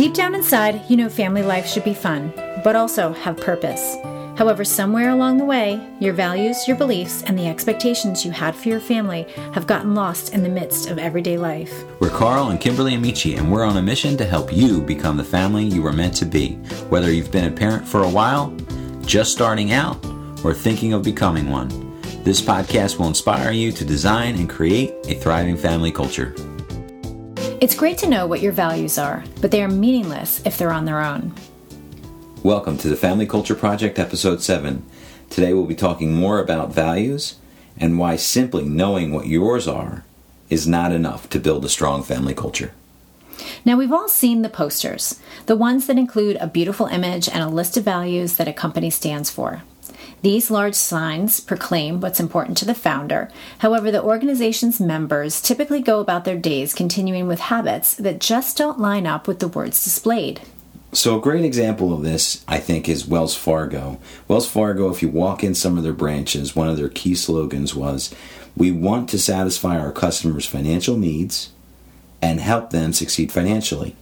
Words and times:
Deep 0.00 0.14
down 0.14 0.34
inside, 0.34 0.80
you 0.88 0.96
know 0.96 1.10
family 1.10 1.42
life 1.42 1.66
should 1.66 1.84
be 1.84 1.92
fun, 1.92 2.32
but 2.64 2.74
also 2.74 3.12
have 3.12 3.36
purpose. 3.36 3.98
However, 4.34 4.64
somewhere 4.64 5.10
along 5.10 5.36
the 5.36 5.44
way, 5.44 5.78
your 6.00 6.14
values, 6.14 6.66
your 6.66 6.78
beliefs, 6.78 7.22
and 7.24 7.38
the 7.38 7.46
expectations 7.46 8.24
you 8.24 8.30
had 8.30 8.56
for 8.56 8.70
your 8.70 8.80
family 8.80 9.26
have 9.52 9.66
gotten 9.66 9.94
lost 9.94 10.32
in 10.32 10.42
the 10.42 10.48
midst 10.48 10.88
of 10.88 10.98
everyday 10.98 11.36
life. 11.36 11.84
We're 12.00 12.08
Carl 12.08 12.48
and 12.48 12.58
Kimberly 12.58 12.94
Amici, 12.94 13.34
and 13.34 13.52
we're 13.52 13.62
on 13.62 13.76
a 13.76 13.82
mission 13.82 14.16
to 14.16 14.24
help 14.24 14.50
you 14.50 14.80
become 14.80 15.18
the 15.18 15.22
family 15.22 15.66
you 15.66 15.82
were 15.82 15.92
meant 15.92 16.14
to 16.14 16.24
be. 16.24 16.52
Whether 16.88 17.12
you've 17.12 17.30
been 17.30 17.52
a 17.52 17.54
parent 17.54 17.86
for 17.86 18.02
a 18.02 18.08
while, 18.08 18.56
just 19.02 19.32
starting 19.32 19.72
out, 19.72 20.02
or 20.42 20.54
thinking 20.54 20.94
of 20.94 21.02
becoming 21.02 21.50
one, 21.50 21.68
this 22.24 22.40
podcast 22.40 22.98
will 22.98 23.08
inspire 23.08 23.52
you 23.52 23.70
to 23.72 23.84
design 23.84 24.36
and 24.36 24.48
create 24.48 24.94
a 25.08 25.14
thriving 25.14 25.58
family 25.58 25.92
culture. 25.92 26.34
It's 27.60 27.74
great 27.74 27.98
to 27.98 28.08
know 28.08 28.26
what 28.26 28.40
your 28.40 28.52
values 28.52 28.96
are, 28.96 29.22
but 29.42 29.50
they 29.50 29.62
are 29.62 29.68
meaningless 29.68 30.40
if 30.46 30.56
they're 30.56 30.72
on 30.72 30.86
their 30.86 31.02
own. 31.02 31.34
Welcome 32.42 32.78
to 32.78 32.88
the 32.88 32.96
Family 32.96 33.26
Culture 33.26 33.54
Project, 33.54 33.98
Episode 33.98 34.40
7. 34.40 34.82
Today 35.28 35.52
we'll 35.52 35.66
be 35.66 35.74
talking 35.74 36.14
more 36.14 36.38
about 36.38 36.72
values 36.72 37.36
and 37.76 37.98
why 37.98 38.16
simply 38.16 38.64
knowing 38.64 39.12
what 39.12 39.26
yours 39.26 39.68
are 39.68 40.06
is 40.48 40.66
not 40.66 40.90
enough 40.90 41.28
to 41.28 41.38
build 41.38 41.66
a 41.66 41.68
strong 41.68 42.02
family 42.02 42.32
culture. 42.32 42.72
Now, 43.62 43.76
we've 43.76 43.92
all 43.92 44.08
seen 44.08 44.40
the 44.40 44.48
posters, 44.48 45.20
the 45.44 45.54
ones 45.54 45.86
that 45.86 45.98
include 45.98 46.38
a 46.40 46.46
beautiful 46.46 46.86
image 46.86 47.28
and 47.28 47.42
a 47.42 47.48
list 47.48 47.76
of 47.76 47.84
values 47.84 48.38
that 48.38 48.48
a 48.48 48.54
company 48.54 48.88
stands 48.88 49.28
for. 49.28 49.64
These 50.22 50.50
large 50.50 50.74
signs 50.74 51.40
proclaim 51.40 52.00
what's 52.00 52.20
important 52.20 52.58
to 52.58 52.66
the 52.66 52.74
founder. 52.74 53.30
However, 53.58 53.90
the 53.90 54.02
organization's 54.02 54.78
members 54.78 55.40
typically 55.40 55.80
go 55.80 56.00
about 56.00 56.26
their 56.26 56.36
days 56.36 56.74
continuing 56.74 57.26
with 57.26 57.40
habits 57.40 57.94
that 57.94 58.20
just 58.20 58.58
don't 58.58 58.78
line 58.78 59.06
up 59.06 59.26
with 59.26 59.38
the 59.38 59.48
words 59.48 59.82
displayed. 59.82 60.42
So, 60.92 61.16
a 61.16 61.22
great 61.22 61.44
example 61.44 61.94
of 61.94 62.02
this, 62.02 62.44
I 62.48 62.58
think, 62.58 62.88
is 62.88 63.06
Wells 63.06 63.36
Fargo. 63.36 63.98
Wells 64.28 64.48
Fargo, 64.48 64.90
if 64.90 65.02
you 65.02 65.08
walk 65.08 65.42
in 65.42 65.54
some 65.54 65.78
of 65.78 65.84
their 65.84 65.92
branches, 65.92 66.56
one 66.56 66.68
of 66.68 66.76
their 66.76 66.88
key 66.88 67.14
slogans 67.14 67.74
was 67.74 68.14
We 68.56 68.72
want 68.72 69.08
to 69.10 69.18
satisfy 69.18 69.78
our 69.78 69.92
customers' 69.92 70.46
financial 70.46 70.96
needs 70.96 71.50
and 72.20 72.40
help 72.40 72.70
them 72.70 72.92
succeed 72.92 73.32
financially. 73.32 73.96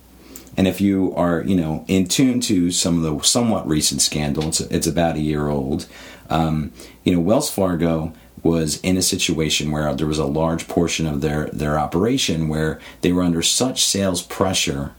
And 0.58 0.66
if 0.66 0.80
you 0.80 1.14
are, 1.14 1.44
you 1.44 1.54
know, 1.54 1.84
in 1.86 2.08
tune 2.08 2.40
to 2.40 2.72
some 2.72 2.96
of 2.96 3.02
the 3.04 3.24
somewhat 3.24 3.68
recent 3.68 4.02
scandal, 4.02 4.48
it's, 4.48 4.60
it's 4.60 4.88
about 4.88 5.14
a 5.14 5.20
year 5.20 5.46
old. 5.46 5.86
Um, 6.28 6.72
you 7.04 7.14
know, 7.14 7.20
Wells 7.20 7.48
Fargo 7.48 8.12
was 8.42 8.80
in 8.80 8.96
a 8.96 9.02
situation 9.02 9.70
where 9.70 9.94
there 9.94 10.08
was 10.08 10.18
a 10.18 10.24
large 10.24 10.66
portion 10.66 11.06
of 11.06 11.20
their 11.20 11.46
their 11.50 11.78
operation 11.78 12.48
where 12.48 12.80
they 13.02 13.12
were 13.12 13.22
under 13.22 13.40
such 13.40 13.84
sales 13.84 14.20
pressure 14.20 14.94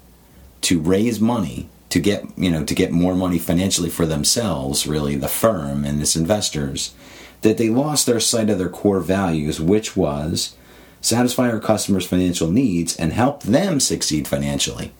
to 0.62 0.80
raise 0.80 1.20
money 1.20 1.68
to 1.90 2.00
get 2.00 2.26
you 2.38 2.50
know 2.50 2.64
to 2.64 2.74
get 2.74 2.92
more 2.92 3.16
money 3.16 3.38
financially 3.38 3.90
for 3.90 4.06
themselves 4.06 4.88
really 4.88 5.16
the 5.16 5.28
firm 5.28 5.84
and 5.84 6.02
its 6.02 6.16
investors 6.16 6.94
that 7.42 7.58
they 7.58 7.70
lost 7.70 8.06
their 8.06 8.20
sight 8.20 8.50
of 8.50 8.58
their 8.58 8.70
core 8.70 9.00
values 9.00 9.60
which 9.60 9.96
was 9.96 10.56
satisfy 11.00 11.50
our 11.50 11.60
customers 11.60 12.06
financial 12.06 12.52
needs 12.52 12.96
and 12.98 13.14
help 13.14 13.44
them 13.44 13.80
succeed 13.80 14.28
financially 14.28 14.92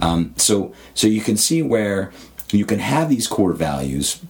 um, 0.00 0.34
so 0.36 0.74
so 0.94 1.06
you 1.06 1.20
can 1.20 1.36
see 1.36 1.62
where 1.62 2.12
you 2.50 2.64
can 2.64 2.78
have 2.78 3.08
these 3.08 3.26
core 3.26 3.52
values 3.52 4.20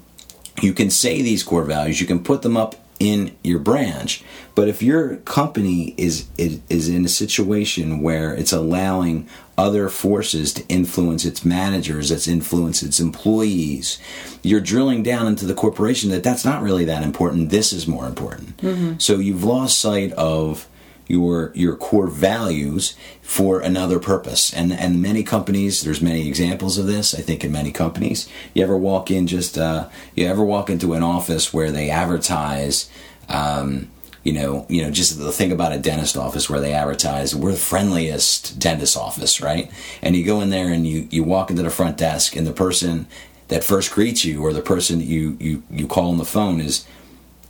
you 0.62 0.72
can 0.72 0.90
say 0.90 1.20
these 1.22 1.42
core 1.42 1.64
values 1.64 2.00
you 2.00 2.06
can 2.06 2.22
put 2.22 2.42
them 2.42 2.56
up 2.56 2.76
in 3.00 3.36
your 3.42 3.58
branch. 3.58 4.22
But 4.54 4.68
if 4.68 4.82
your 4.82 5.16
company 5.16 5.94
is 5.96 6.28
is 6.38 6.88
in 6.88 7.04
a 7.04 7.08
situation 7.08 8.00
where 8.02 8.32
it's 8.34 8.52
allowing 8.52 9.28
other 9.58 9.88
forces 9.88 10.52
to 10.54 10.66
influence 10.68 11.24
its 11.24 11.44
managers, 11.44 12.08
that's 12.08 12.28
influence 12.28 12.82
its 12.82 13.00
employees, 13.00 13.98
you're 14.42 14.60
drilling 14.60 15.02
down 15.02 15.26
into 15.26 15.44
the 15.46 15.54
corporation 15.54 16.10
that 16.10 16.22
that's 16.22 16.44
not 16.44 16.62
really 16.62 16.84
that 16.84 17.02
important. 17.02 17.50
This 17.50 17.72
is 17.72 17.86
more 17.86 18.06
important. 18.06 18.56
Mm-hmm. 18.58 18.98
So 18.98 19.18
you've 19.18 19.44
lost 19.44 19.78
sight 19.78 20.12
of 20.12 20.68
your 21.06 21.52
your 21.54 21.76
core 21.76 22.06
values 22.06 22.96
for 23.22 23.60
another 23.60 23.98
purpose. 23.98 24.52
And 24.52 24.72
and 24.72 25.02
many 25.02 25.22
companies 25.22 25.82
there's 25.82 26.02
many 26.02 26.26
examples 26.28 26.78
of 26.78 26.86
this 26.86 27.14
i 27.14 27.20
think 27.20 27.44
in 27.44 27.52
many 27.52 27.72
companies. 27.72 28.28
You 28.54 28.62
ever 28.62 28.76
walk 28.76 29.10
in 29.10 29.26
just 29.26 29.58
uh, 29.58 29.88
you 30.14 30.26
ever 30.26 30.44
walk 30.44 30.70
into 30.70 30.94
an 30.94 31.02
office 31.02 31.52
where 31.52 31.70
they 31.70 31.90
advertise 31.90 32.90
um, 33.28 33.90
you 34.22 34.32
know 34.32 34.66
you 34.68 34.82
know 34.82 34.90
just 34.90 35.18
the 35.18 35.32
thing 35.32 35.52
about 35.52 35.72
a 35.72 35.78
dentist 35.78 36.16
office 36.16 36.48
where 36.48 36.60
they 36.60 36.72
advertise 36.72 37.34
we're 37.34 37.52
the 37.52 37.58
friendliest 37.58 38.58
dentist 38.58 38.96
office 38.96 39.40
right? 39.40 39.70
And 40.02 40.16
you 40.16 40.24
go 40.24 40.40
in 40.40 40.50
there 40.50 40.68
and 40.68 40.86
you 40.86 41.08
you 41.10 41.24
walk 41.24 41.50
into 41.50 41.62
the 41.62 41.70
front 41.70 41.98
desk 41.98 42.36
and 42.36 42.46
the 42.46 42.52
person 42.52 43.06
that 43.48 43.62
first 43.62 43.92
greets 43.92 44.24
you 44.24 44.42
or 44.42 44.52
the 44.52 44.62
person 44.62 45.00
you 45.00 45.36
you 45.38 45.62
you 45.70 45.86
call 45.86 46.10
on 46.10 46.18
the 46.18 46.24
phone 46.24 46.60
is 46.60 46.86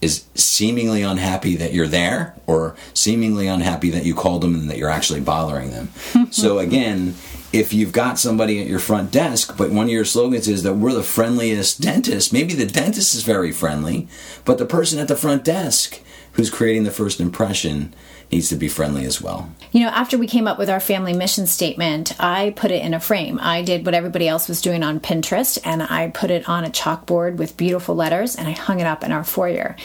is 0.00 0.24
seemingly 0.34 1.02
unhappy 1.02 1.56
that 1.56 1.72
you're 1.72 1.86
there 1.86 2.34
or 2.46 2.76
seemingly 2.92 3.46
unhappy 3.46 3.90
that 3.90 4.04
you 4.04 4.14
called 4.14 4.42
them 4.42 4.54
and 4.54 4.70
that 4.70 4.78
you're 4.78 4.90
actually 4.90 5.20
bothering 5.20 5.70
them. 5.70 5.88
so 6.30 6.58
again, 6.58 7.14
if 7.52 7.72
you've 7.72 7.92
got 7.92 8.18
somebody 8.18 8.60
at 8.60 8.66
your 8.66 8.80
front 8.80 9.10
desk, 9.10 9.56
but 9.56 9.70
one 9.70 9.86
of 9.86 9.92
your 9.92 10.04
slogans 10.04 10.48
is 10.48 10.62
that 10.64 10.74
we're 10.74 10.92
the 10.92 11.02
friendliest 11.02 11.80
dentist, 11.80 12.32
maybe 12.32 12.54
the 12.54 12.66
dentist 12.66 13.14
is 13.14 13.22
very 13.22 13.52
friendly, 13.52 14.08
but 14.44 14.58
the 14.58 14.66
person 14.66 14.98
at 14.98 15.08
the 15.08 15.16
front 15.16 15.44
desk 15.44 16.00
who's 16.32 16.50
creating 16.50 16.82
the 16.82 16.90
first 16.90 17.20
impression 17.20 17.94
needs 18.30 18.48
to 18.48 18.56
be 18.56 18.68
friendly 18.68 19.04
as 19.04 19.20
well. 19.20 19.50
You 19.72 19.80
know, 19.80 19.88
after 19.88 20.18
we 20.18 20.26
came 20.26 20.46
up 20.46 20.58
with 20.58 20.70
our 20.70 20.80
family 20.80 21.12
mission 21.12 21.46
statement, 21.46 22.20
I 22.20 22.50
put 22.56 22.70
it 22.70 22.82
in 22.82 22.94
a 22.94 23.00
frame. 23.00 23.38
I 23.40 23.62
did 23.62 23.84
what 23.84 23.94
everybody 23.94 24.28
else 24.28 24.48
was 24.48 24.60
doing 24.60 24.82
on 24.82 25.00
Pinterest 25.00 25.58
and 25.64 25.82
I 25.82 26.10
put 26.10 26.30
it 26.30 26.48
on 26.48 26.64
a 26.64 26.70
chalkboard 26.70 27.36
with 27.36 27.56
beautiful 27.56 27.94
letters 27.94 28.36
and 28.36 28.48
I 28.48 28.52
hung 28.52 28.80
it 28.80 28.86
up 28.86 29.04
in 29.04 29.12
our 29.12 29.24
foyer. 29.24 29.76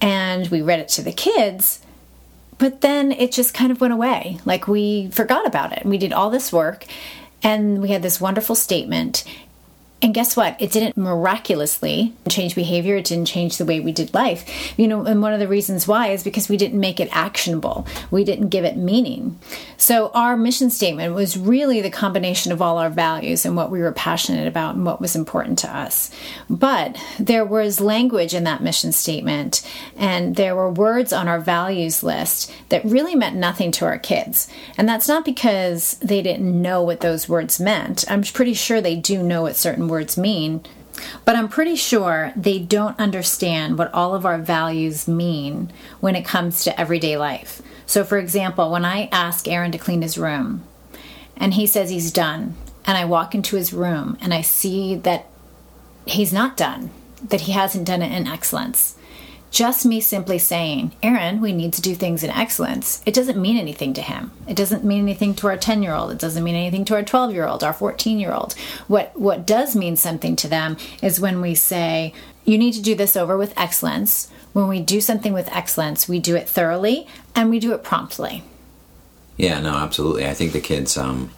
And 0.00 0.48
we 0.48 0.62
read 0.62 0.80
it 0.80 0.88
to 0.90 1.02
the 1.02 1.12
kids. 1.12 1.80
But 2.58 2.80
then 2.80 3.12
it 3.12 3.32
just 3.32 3.54
kind 3.54 3.70
of 3.70 3.80
went 3.80 3.94
away. 3.94 4.38
Like 4.44 4.66
we 4.66 5.08
forgot 5.10 5.46
about 5.46 5.72
it. 5.72 5.86
We 5.86 5.98
did 5.98 6.12
all 6.12 6.30
this 6.30 6.52
work 6.52 6.86
and 7.42 7.80
we 7.80 7.90
had 7.90 8.02
this 8.02 8.20
wonderful 8.20 8.54
statement 8.54 9.24
and 10.00 10.14
guess 10.14 10.36
what? 10.36 10.60
It 10.60 10.70
didn't 10.70 10.96
miraculously 10.96 12.14
change 12.28 12.54
behavior. 12.54 12.96
It 12.96 13.06
didn't 13.06 13.26
change 13.26 13.56
the 13.56 13.64
way 13.64 13.80
we 13.80 13.90
did 13.90 14.14
life. 14.14 14.78
You 14.78 14.86
know, 14.86 15.04
and 15.04 15.20
one 15.20 15.32
of 15.32 15.40
the 15.40 15.48
reasons 15.48 15.88
why 15.88 16.08
is 16.08 16.22
because 16.22 16.48
we 16.48 16.56
didn't 16.56 16.78
make 16.78 17.00
it 17.00 17.08
actionable. 17.10 17.84
We 18.12 18.22
didn't 18.22 18.50
give 18.50 18.64
it 18.64 18.76
meaning. 18.76 19.40
So 19.76 20.10
our 20.14 20.36
mission 20.36 20.70
statement 20.70 21.14
was 21.14 21.36
really 21.36 21.80
the 21.80 21.90
combination 21.90 22.52
of 22.52 22.62
all 22.62 22.78
our 22.78 22.90
values 22.90 23.44
and 23.44 23.56
what 23.56 23.72
we 23.72 23.80
were 23.80 23.90
passionate 23.90 24.46
about 24.46 24.76
and 24.76 24.86
what 24.86 25.00
was 25.00 25.16
important 25.16 25.58
to 25.60 25.76
us. 25.76 26.12
But 26.48 26.96
there 27.18 27.44
was 27.44 27.80
language 27.80 28.34
in 28.34 28.44
that 28.44 28.62
mission 28.62 28.92
statement 28.92 29.68
and 29.96 30.36
there 30.36 30.54
were 30.54 30.70
words 30.70 31.12
on 31.12 31.26
our 31.26 31.40
values 31.40 32.04
list 32.04 32.52
that 32.68 32.84
really 32.84 33.16
meant 33.16 33.34
nothing 33.34 33.72
to 33.72 33.84
our 33.84 33.98
kids. 33.98 34.48
And 34.76 34.88
that's 34.88 35.08
not 35.08 35.24
because 35.24 35.94
they 35.94 36.22
didn't 36.22 36.62
know 36.62 36.82
what 36.82 37.00
those 37.00 37.28
words 37.28 37.58
meant. 37.58 38.04
I'm 38.08 38.22
pretty 38.22 38.54
sure 38.54 38.80
they 38.80 38.94
do 38.94 39.24
know 39.24 39.42
what 39.42 39.56
certain 39.56 39.87
words 39.88 40.16
mean, 40.16 40.62
but 41.24 41.36
I'm 41.36 41.48
pretty 41.48 41.76
sure 41.76 42.32
they 42.36 42.58
don't 42.58 42.98
understand 42.98 43.78
what 43.78 43.92
all 43.92 44.14
of 44.14 44.26
our 44.26 44.38
values 44.38 45.06
mean 45.06 45.72
when 46.00 46.16
it 46.16 46.24
comes 46.24 46.64
to 46.64 46.80
everyday 46.80 47.16
life. 47.16 47.62
So, 47.86 48.04
for 48.04 48.18
example, 48.18 48.70
when 48.70 48.84
I 48.84 49.08
ask 49.12 49.48
Aaron 49.48 49.72
to 49.72 49.78
clean 49.78 50.02
his 50.02 50.18
room 50.18 50.64
and 51.36 51.54
he 51.54 51.66
says 51.66 51.90
he's 51.90 52.12
done, 52.12 52.56
and 52.84 52.96
I 52.96 53.04
walk 53.04 53.34
into 53.34 53.56
his 53.56 53.72
room 53.72 54.16
and 54.20 54.32
I 54.32 54.40
see 54.40 54.94
that 54.94 55.26
he's 56.06 56.32
not 56.32 56.56
done, 56.56 56.90
that 57.22 57.42
he 57.42 57.52
hasn't 57.52 57.86
done 57.86 58.02
it 58.02 58.12
in 58.12 58.26
excellence, 58.26 58.96
just 59.50 59.86
me 59.86 60.00
simply 60.00 60.38
saying, 60.38 60.92
Aaron, 61.02 61.40
we 61.40 61.52
need 61.52 61.72
to 61.74 61.82
do 61.82 61.94
things 61.94 62.22
in 62.22 62.30
excellence, 62.30 63.02
it 63.06 63.14
doesn't 63.14 63.40
mean 63.40 63.56
anything 63.56 63.94
to 63.94 64.02
him. 64.02 64.30
It 64.46 64.56
doesn't 64.56 64.84
mean 64.84 65.02
anything 65.02 65.34
to 65.36 65.48
our 65.48 65.56
10 65.56 65.82
year 65.82 65.94
old. 65.94 66.10
It 66.10 66.18
doesn't 66.18 66.44
mean 66.44 66.54
anything 66.54 66.84
to 66.86 66.94
our 66.94 67.02
12 67.02 67.32
year 67.32 67.46
old, 67.46 67.64
our 67.64 67.72
14 67.72 68.18
year 68.18 68.32
old. 68.32 68.54
What, 68.86 69.18
what 69.18 69.46
does 69.46 69.74
mean 69.74 69.96
something 69.96 70.36
to 70.36 70.48
them 70.48 70.76
is 71.02 71.20
when 71.20 71.40
we 71.40 71.54
say, 71.54 72.12
you 72.44 72.58
need 72.58 72.72
to 72.72 72.82
do 72.82 72.94
this 72.94 73.16
over 73.16 73.36
with 73.36 73.58
excellence. 73.58 74.30
When 74.52 74.68
we 74.68 74.80
do 74.80 75.00
something 75.00 75.32
with 75.32 75.48
excellence, 75.54 76.08
we 76.08 76.18
do 76.18 76.34
it 76.34 76.48
thoroughly 76.48 77.06
and 77.34 77.50
we 77.50 77.58
do 77.58 77.72
it 77.72 77.82
promptly. 77.82 78.42
Yeah, 79.36 79.60
no, 79.60 79.74
absolutely. 79.74 80.26
I 80.26 80.34
think 80.34 80.52
the 80.52 80.60
kids, 80.60 80.96
um, 80.96 81.30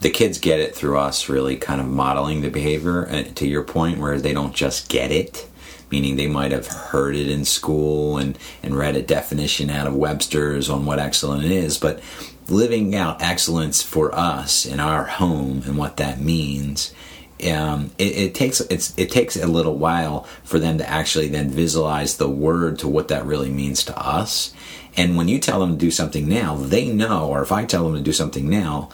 the 0.00 0.10
kids 0.10 0.38
get 0.38 0.60
it 0.60 0.74
through 0.74 0.98
us 0.98 1.28
really 1.28 1.56
kind 1.56 1.80
of 1.80 1.86
modeling 1.86 2.42
the 2.42 2.50
behavior. 2.50 3.02
And 3.02 3.34
to 3.36 3.46
your 3.46 3.62
point, 3.62 3.98
where 3.98 4.20
they 4.20 4.32
don't 4.32 4.54
just 4.54 4.88
get 4.88 5.10
it, 5.10 5.48
meaning 5.90 6.16
they 6.16 6.26
might 6.26 6.52
have 6.52 6.66
heard 6.66 7.16
it 7.16 7.28
in 7.28 7.44
school 7.44 8.18
and, 8.18 8.38
and 8.62 8.76
read 8.76 8.96
a 8.96 9.02
definition 9.02 9.70
out 9.70 9.86
of 9.86 9.94
Webster's 9.94 10.68
on 10.68 10.84
what 10.84 10.98
excellent 10.98 11.44
is, 11.44 11.78
but 11.78 12.00
living 12.48 12.94
out 12.94 13.22
excellence 13.22 13.82
for 13.82 14.14
us 14.14 14.64
in 14.64 14.80
our 14.80 15.04
home 15.04 15.62
and 15.66 15.76
what 15.76 15.96
that 15.98 16.20
means. 16.20 16.92
Um, 17.48 17.92
it, 17.98 18.16
it, 18.16 18.34
takes 18.34 18.60
it 18.60 19.10
takes 19.12 19.36
a 19.36 19.46
little 19.46 19.76
while 19.76 20.24
for 20.42 20.58
them 20.58 20.78
to 20.78 20.88
actually 20.88 21.28
then 21.28 21.50
visualize 21.50 22.16
the 22.16 22.28
word 22.28 22.80
to 22.80 22.88
what 22.88 23.08
that 23.08 23.24
really 23.26 23.50
means 23.50 23.84
to 23.84 23.96
us. 23.96 24.52
And 24.96 25.16
when 25.16 25.28
you 25.28 25.38
tell 25.38 25.60
them 25.60 25.72
to 25.72 25.78
do 25.78 25.92
something 25.92 26.28
now, 26.28 26.56
they 26.56 26.88
know, 26.88 27.28
or 27.28 27.42
if 27.42 27.52
I 27.52 27.64
tell 27.64 27.84
them 27.84 27.94
to 27.94 28.00
do 28.00 28.12
something 28.12 28.50
now, 28.50 28.88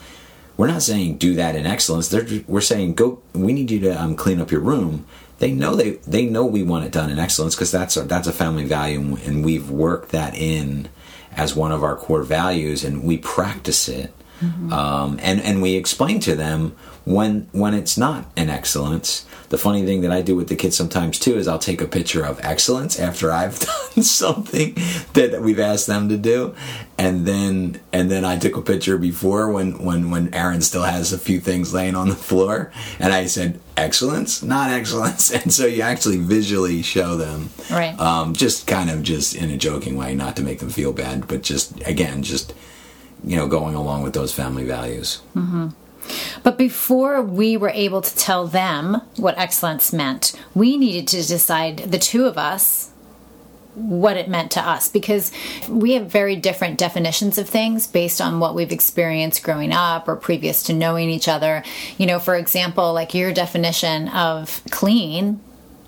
we're 0.57 0.67
not 0.67 0.81
saying 0.81 1.17
do 1.17 1.35
that 1.35 1.55
in 1.55 1.65
excellence. 1.65 2.07
They're, 2.09 2.25
we're 2.47 2.61
saying 2.61 2.95
go. 2.95 3.21
We 3.33 3.53
need 3.53 3.71
you 3.71 3.79
to 3.81 4.01
um, 4.01 4.15
clean 4.15 4.39
up 4.39 4.51
your 4.51 4.61
room. 4.61 5.05
They 5.39 5.51
know 5.51 5.75
they 5.75 5.91
they 6.07 6.25
know 6.25 6.45
we 6.45 6.63
want 6.63 6.85
it 6.85 6.91
done 6.91 7.09
in 7.09 7.19
excellence 7.19 7.55
because 7.55 7.71
that's 7.71 7.97
a, 7.97 8.03
that's 8.03 8.27
a 8.27 8.33
family 8.33 8.65
value, 8.65 9.17
and 9.25 9.43
we've 9.43 9.69
worked 9.69 10.09
that 10.11 10.33
in 10.35 10.87
as 11.31 11.55
one 11.55 11.71
of 11.71 11.83
our 11.83 11.97
core 11.97 12.23
values, 12.23 12.83
and 12.83 13.03
we 13.03 13.17
practice 13.17 13.89
it. 13.89 14.13
Mm-hmm. 14.41 14.73
Um, 14.73 15.19
and 15.21 15.41
and 15.41 15.61
we 15.61 15.75
explain 15.75 16.19
to 16.21 16.35
them 16.35 16.75
when 17.05 17.47
when 17.51 17.73
it's 17.73 17.97
not 17.97 18.25
an 18.35 18.49
excellence. 18.49 19.25
The 19.49 19.57
funny 19.59 19.85
thing 19.85 20.01
that 20.01 20.11
I 20.11 20.21
do 20.21 20.35
with 20.35 20.49
the 20.49 20.55
kids 20.55 20.75
sometimes 20.75 21.19
too 21.19 21.37
is 21.37 21.47
I'll 21.47 21.59
take 21.59 21.79
a 21.79 21.87
picture 21.87 22.25
of 22.25 22.39
excellence 22.43 22.99
after 22.99 23.31
I've 23.31 23.59
done 23.95 24.03
something 24.03 24.75
that 25.13 25.39
we've 25.41 25.59
asked 25.59 25.87
them 25.87 26.09
to 26.09 26.17
do, 26.17 26.55
and 26.97 27.25
then 27.25 27.79
and 27.93 28.09
then 28.09 28.25
I 28.25 28.37
took 28.37 28.57
a 28.57 28.61
picture 28.61 28.97
before 28.97 29.51
when 29.51 29.83
when 29.83 30.09
when 30.09 30.33
Aaron 30.33 30.61
still 30.61 30.83
has 30.83 31.13
a 31.13 31.19
few 31.19 31.39
things 31.39 31.73
laying 31.73 31.95
on 31.95 32.09
the 32.09 32.15
floor, 32.15 32.71
and 32.99 33.13
I 33.13 33.27
said 33.27 33.59
excellence, 33.77 34.41
not 34.41 34.71
excellence, 34.71 35.31
and 35.43 35.53
so 35.53 35.65
you 35.65 35.83
actually 35.83 36.17
visually 36.17 36.81
show 36.81 37.15
them, 37.15 37.51
right? 37.69 37.97
Um, 37.99 38.33
just 38.33 38.67
kind 38.67 38.89
of 38.89 39.03
just 39.03 39.35
in 39.35 39.51
a 39.51 39.57
joking 39.57 39.95
way, 39.95 40.15
not 40.15 40.35
to 40.37 40.41
make 40.41 40.59
them 40.59 40.69
feel 40.69 40.91
bad, 40.91 41.27
but 41.27 41.43
just 41.43 41.87
again 41.87 42.23
just 42.23 42.53
you 43.25 43.35
know 43.35 43.47
going 43.47 43.75
along 43.75 44.03
with 44.03 44.13
those 44.13 44.33
family 44.33 44.65
values. 44.65 45.21
Mm-hmm. 45.35 45.69
But 46.43 46.57
before 46.57 47.21
we 47.21 47.57
were 47.57 47.69
able 47.69 48.01
to 48.01 48.15
tell 48.15 48.45
them 48.45 49.01
what 49.17 49.37
excellence 49.37 49.91
meant, 49.91 50.39
we 50.53 50.77
needed 50.77 51.07
to 51.09 51.25
decide, 51.25 51.77
the 51.77 51.97
two 51.97 52.25
of 52.25 52.37
us, 52.37 52.91
what 53.73 54.15
it 54.15 54.29
meant 54.29 54.51
to 54.51 54.61
us 54.61 54.87
because 54.87 55.31
we 55.67 55.93
have 55.93 56.07
very 56.07 56.35
different 56.35 56.77
definitions 56.77 57.37
of 57.37 57.49
things 57.49 57.87
based 57.87 58.21
on 58.21 58.39
what 58.39 58.55
we've 58.55 58.71
experienced 58.71 59.43
growing 59.43 59.73
up 59.73 60.07
or 60.07 60.15
previous 60.15 60.63
to 60.63 60.73
knowing 60.73 61.09
each 61.09 61.27
other. 61.27 61.61
You 61.97 62.05
know, 62.05 62.19
for 62.19 62.35
example, 62.35 62.93
like 62.93 63.13
your 63.13 63.33
definition 63.33 64.07
of 64.09 64.61
clean 64.71 65.41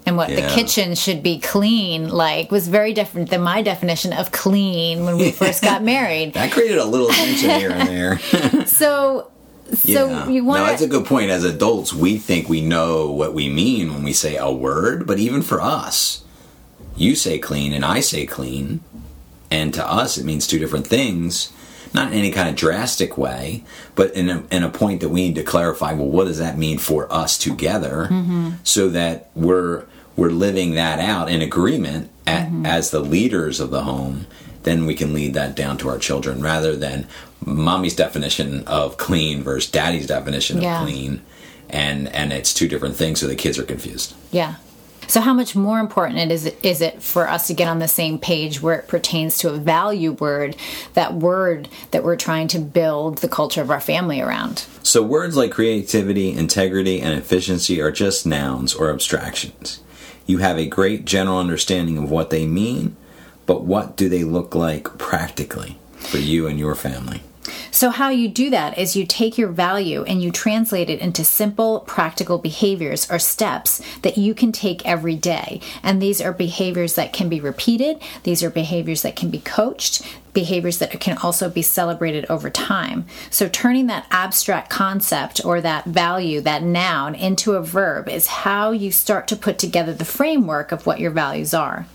and 0.07 0.15
what 0.15 0.29
yeah. 0.29 0.47
the 0.47 0.55
kitchen 0.55 0.95
should 0.95 1.21
be 1.21 1.37
clean 1.39 2.07
like 2.07 2.49
was 2.49 2.67
very 2.67 2.93
different 2.93 3.29
than 3.29 3.41
my 3.41 3.61
definition 3.61 4.13
of 4.13 4.31
clean 4.31 5.03
when 5.03 5.17
we 5.17 5.31
first 5.31 5.61
got 5.61 5.83
married. 5.95 6.33
that 6.33 6.51
created 6.51 6.77
a 6.77 6.85
little 6.85 7.09
tension 7.09 7.49
here 7.49 7.71
and 7.71 7.87
there. 7.89 8.19
so 8.65 9.29
so 9.73 10.07
yeah. 10.07 10.29
you 10.29 10.45
want 10.45 10.61
No, 10.61 10.65
that's 10.65 10.81
a 10.81 10.87
good 10.87 11.05
point. 11.05 11.29
As 11.29 11.43
adults, 11.43 11.93
we 11.93 12.17
think 12.17 12.47
we 12.47 12.61
know 12.61 13.11
what 13.11 13.33
we 13.33 13.49
mean 13.49 13.93
when 13.93 14.03
we 14.03 14.13
say 14.13 14.37
a 14.37 14.49
word, 14.49 15.05
but 15.05 15.19
even 15.19 15.41
for 15.41 15.61
us, 15.61 16.23
you 16.95 17.15
say 17.15 17.37
clean 17.37 17.73
and 17.73 17.83
I 17.83 17.99
say 17.99 18.25
clean, 18.25 18.79
and 19.51 19.73
to 19.73 19.85
us 19.85 20.17
it 20.17 20.23
means 20.25 20.47
two 20.47 20.57
different 20.57 20.87
things. 20.87 21.51
Not 21.93 22.11
in 22.11 22.19
any 22.19 22.31
kind 22.31 22.49
of 22.49 22.55
drastic 22.55 23.17
way, 23.17 23.63
but 23.95 24.13
in 24.13 24.29
a, 24.29 24.43
in 24.51 24.63
a 24.63 24.69
point 24.69 25.01
that 25.01 25.09
we 25.09 25.21
need 25.21 25.35
to 25.35 25.43
clarify. 25.43 25.93
Well, 25.93 26.07
what 26.07 26.27
does 26.27 26.37
that 26.37 26.57
mean 26.57 26.77
for 26.77 27.11
us 27.11 27.37
together, 27.37 28.07
mm-hmm. 28.11 28.51
so 28.63 28.89
that 28.89 29.29
we're 29.35 29.85
we're 30.17 30.29
living 30.29 30.71
that 30.71 30.99
out 30.99 31.29
in 31.29 31.41
agreement 31.41 32.09
at, 32.25 32.47
mm-hmm. 32.47 32.65
as 32.65 32.91
the 32.91 32.99
leaders 32.99 33.61
of 33.61 33.69
the 33.69 33.83
home 33.83 34.25
then 34.67 34.85
we 34.85 34.95
can 34.95 35.13
lead 35.13 35.33
that 35.33 35.55
down 35.55 35.77
to 35.77 35.87
our 35.87 35.97
children 35.97 36.41
rather 36.41 36.75
than 36.75 37.07
mommy's 37.45 37.95
definition 37.95 38.67
of 38.67 38.97
clean 38.97 39.41
versus 39.41 39.71
daddy's 39.71 40.07
definition 40.07 40.57
of 40.63 40.83
clean. 40.83 41.21
And 41.69 42.09
and 42.09 42.33
it's 42.33 42.53
two 42.53 42.67
different 42.67 42.95
things 42.95 43.21
so 43.21 43.27
the 43.27 43.35
kids 43.35 43.57
are 43.57 43.63
confused. 43.63 44.13
Yeah. 44.31 44.55
So 45.07 45.21
how 45.21 45.33
much 45.33 45.55
more 45.55 45.79
important 45.79 46.19
it 46.19 46.31
is 46.31 46.47
is 46.63 46.81
it 46.81 47.01
for 47.01 47.29
us 47.29 47.47
to 47.47 47.53
get 47.53 47.69
on 47.69 47.79
the 47.79 47.87
same 47.87 48.19
page 48.19 48.61
where 48.61 48.75
it 48.75 48.89
pertains 48.89 49.37
to 49.37 49.49
a 49.49 49.57
value 49.57 50.11
word 50.11 50.57
that 50.95 51.13
word 51.13 51.69
that 51.91 52.03
we're 52.03 52.17
trying 52.17 52.49
to 52.49 52.59
build 52.59 53.19
the 53.19 53.29
culture 53.29 53.61
of 53.61 53.71
our 53.71 53.79
family 53.79 54.19
around? 54.19 54.65
So 54.83 55.01
words 55.01 55.37
like 55.37 55.51
creativity 55.51 56.33
integrity 56.33 56.99
and 56.99 57.17
efficiency 57.17 57.79
are 57.79 57.91
just 57.91 58.25
nouns 58.25 58.73
or 58.73 58.91
abstractions 58.91 59.81
you 60.27 60.37
have 60.37 60.59
a 60.59 60.67
great 60.67 61.05
general 61.05 61.39
understanding 61.39 61.97
of 61.97 62.11
what 62.11 62.29
they 62.29 62.45
mean 62.45 62.95
but 63.47 63.63
what 63.63 63.95
do 63.95 64.09
they 64.09 64.23
look 64.23 64.53
like 64.53 64.97
practically 64.99 65.79
for 65.95 66.17
you 66.17 66.45
and 66.45 66.59
your 66.59 66.75
family? 66.75 67.21
So, 67.71 67.89
how 67.91 68.09
you 68.09 68.27
do 68.27 68.49
that 68.49 68.77
is 68.77 68.95
you 68.95 69.05
take 69.05 69.37
your 69.37 69.47
value 69.47 70.03
and 70.03 70.21
you 70.21 70.31
translate 70.31 70.89
it 70.89 70.99
into 70.99 71.23
simple, 71.23 71.81
practical 71.81 72.37
behaviors 72.37 73.09
or 73.09 73.19
steps 73.19 73.81
that 74.01 74.17
you 74.17 74.33
can 74.33 74.51
take 74.51 74.85
every 74.85 75.15
day. 75.15 75.61
And 75.81 76.01
these 76.01 76.19
are 76.19 76.33
behaviors 76.33 76.95
that 76.95 77.13
can 77.13 77.29
be 77.29 77.39
repeated, 77.39 78.01
these 78.23 78.43
are 78.43 78.49
behaviors 78.49 79.01
that 79.03 79.15
can 79.15 79.29
be 79.29 79.39
coached, 79.39 80.01
behaviors 80.37 80.77
that 80.77 80.99
can 80.99 81.17
also 81.17 81.49
be 81.49 81.63
celebrated 81.63 82.23
over 82.29 82.47
time. 82.47 83.07
So, 83.31 83.49
turning 83.49 83.87
that 83.87 84.05
abstract 84.11 84.69
concept 84.69 85.43
or 85.43 85.61
that 85.61 85.85
value, 85.85 86.41
that 86.41 86.61
noun, 86.61 87.15
into 87.15 87.53
a 87.53 87.63
verb 87.63 88.07
is 88.07 88.27
how 88.27 88.69
you 88.69 88.91
start 88.91 89.27
to 89.29 89.35
put 89.35 89.57
together 89.57 89.95
the 89.95 90.05
framework 90.05 90.71
of 90.71 90.85
what 90.85 90.99
your 90.99 91.09
values 91.09 91.55
are. 91.55 91.87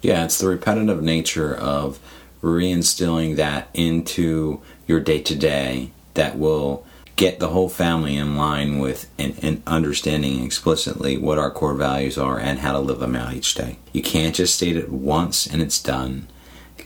Yeah, 0.00 0.24
it's 0.24 0.38
the 0.38 0.46
repetitive 0.46 1.02
nature 1.02 1.52
of 1.52 1.98
reinstilling 2.40 3.34
that 3.34 3.68
into 3.74 4.60
your 4.86 5.00
day 5.00 5.20
to 5.20 5.34
day 5.34 5.90
that 6.14 6.38
will 6.38 6.86
get 7.16 7.40
the 7.40 7.48
whole 7.48 7.68
family 7.68 8.16
in 8.16 8.36
line 8.36 8.78
with 8.78 9.10
and, 9.18 9.36
and, 9.42 9.60
understanding 9.66 10.44
explicitly 10.44 11.18
what 11.18 11.36
our 11.36 11.50
core 11.50 11.74
values 11.74 12.16
are 12.16 12.38
and 12.38 12.60
how 12.60 12.72
to 12.72 12.78
live 12.78 13.00
them 13.00 13.16
out 13.16 13.34
each 13.34 13.56
day. 13.56 13.76
You 13.92 14.02
can't 14.02 14.36
just 14.36 14.54
state 14.54 14.76
it 14.76 14.88
once 14.88 15.48
and 15.48 15.60
it's 15.60 15.82
done. 15.82 16.28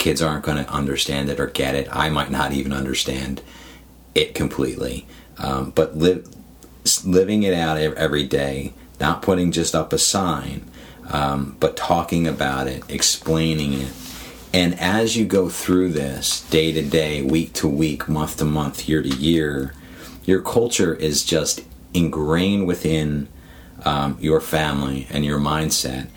Kids 0.05 0.21
aren't 0.21 0.45
going 0.45 0.63
to 0.63 0.71
understand 0.71 1.31
it 1.31 1.41
or 1.41 1.47
get 1.47 1.75
it. 1.75 1.89
I 1.91 2.11
might 2.11 2.31
not 2.31 2.53
even 2.53 2.75
understand 2.75 3.41
it 4.15 4.35
completely. 4.35 5.07
Um, 5.39 5.71
but 5.71 5.97
living 5.97 7.43
it 7.43 7.55
out 7.55 7.79
every 7.79 8.25
day, 8.25 8.75
not 9.01 9.23
putting 9.23 9.51
just 9.51 9.75
up 9.75 9.95
a 9.95 9.99
sign, 9.99 10.71
um, 11.09 11.57
but 11.59 11.75
talking 11.75 12.29
about 12.29 12.67
it, 12.67 12.83
explaining 12.87 13.73
it. 13.73 13.93
And 14.53 14.79
as 14.79 15.17
you 15.17 15.25
go 15.25 15.49
through 15.49 15.93
this 15.93 16.43
day 16.51 16.71
to 16.73 16.83
day, 16.83 17.23
week 17.23 17.55
to 17.55 17.67
week, 17.67 18.07
month 18.07 18.37
to 18.37 18.45
month, 18.45 18.87
year 18.87 19.01
to 19.01 19.09
year, 19.09 19.73
your 20.27 20.43
culture 20.43 20.95
is 20.95 21.25
just 21.25 21.63
ingrained 21.95 22.67
within 22.67 23.29
um, 23.87 24.19
your 24.21 24.43
family 24.43 25.07
and 25.09 25.25
your 25.25 25.39
mindset. 25.39 26.09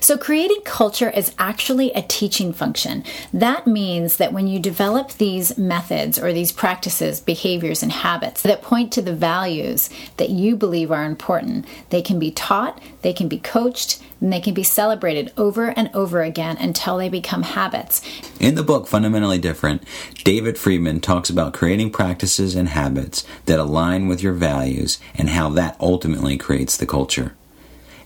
So, 0.00 0.16
creating 0.16 0.60
culture 0.64 1.10
is 1.10 1.34
actually 1.38 1.92
a 1.92 2.02
teaching 2.02 2.52
function. 2.52 3.04
That 3.32 3.66
means 3.66 4.16
that 4.18 4.32
when 4.32 4.46
you 4.46 4.58
develop 4.58 5.12
these 5.12 5.56
methods 5.58 6.18
or 6.18 6.32
these 6.32 6.52
practices, 6.52 7.20
behaviors, 7.20 7.82
and 7.82 7.92
habits 7.92 8.42
that 8.42 8.62
point 8.62 8.92
to 8.92 9.02
the 9.02 9.14
values 9.14 9.90
that 10.16 10.30
you 10.30 10.56
believe 10.56 10.90
are 10.90 11.04
important, 11.04 11.66
they 11.90 12.02
can 12.02 12.18
be 12.18 12.30
taught, 12.30 12.80
they 13.02 13.12
can 13.12 13.28
be 13.28 13.38
coached, 13.38 14.00
and 14.20 14.32
they 14.32 14.40
can 14.40 14.54
be 14.54 14.62
celebrated 14.62 15.32
over 15.36 15.68
and 15.76 15.90
over 15.94 16.22
again 16.22 16.56
until 16.58 16.96
they 16.96 17.08
become 17.08 17.42
habits. 17.42 18.02
In 18.40 18.54
the 18.54 18.62
book 18.62 18.86
Fundamentally 18.86 19.38
Different, 19.38 19.82
David 20.24 20.58
Friedman 20.58 21.00
talks 21.00 21.30
about 21.30 21.54
creating 21.54 21.90
practices 21.90 22.54
and 22.54 22.68
habits 22.68 23.26
that 23.46 23.58
align 23.58 24.08
with 24.08 24.22
your 24.22 24.32
values 24.32 24.98
and 25.16 25.30
how 25.30 25.50
that 25.50 25.76
ultimately 25.80 26.36
creates 26.36 26.76
the 26.76 26.86
culture. 26.86 27.34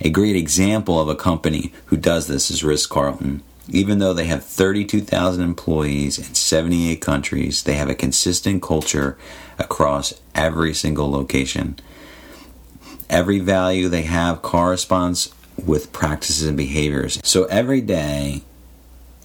A 0.03 0.09
great 0.09 0.35
example 0.35 0.99
of 0.99 1.09
a 1.09 1.15
company 1.15 1.75
who 1.87 1.97
does 1.99 2.27
this 2.27 2.51
is 2.51 2.65
Ritz 2.65 2.87
Carlton. 2.87 3.43
Even 3.69 3.99
though 3.99 4.15
they 4.15 4.25
have 4.25 4.43
32,000 4.43 5.43
employees 5.45 6.19
in 6.19 6.35
78 6.35 7.03
countries, 7.03 7.63
they 7.63 7.75
have 7.75 7.91
a 7.91 7.95
consistent 7.95 8.63
culture 8.63 9.19
across 9.59 10.15
every 10.35 10.73
single 10.73 11.11
location. 11.11 11.79
Every 13.11 13.41
value 13.41 13.89
they 13.89 14.03
have 14.03 14.41
corresponds 14.41 15.35
with 15.63 15.93
practices 15.93 16.49
and 16.49 16.57
behaviors. 16.57 17.21
So 17.23 17.45
every 17.45 17.83
day, 17.83 18.43